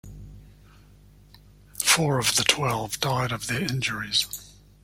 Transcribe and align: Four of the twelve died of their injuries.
Four 1.77 2.17
of 2.17 2.35
the 2.35 2.43
twelve 2.43 2.99
died 2.99 3.31
of 3.31 3.45
their 3.45 3.61
injuries. 3.61 4.25